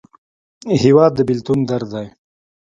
[0.83, 2.07] هېواد د بېلتون درد دی.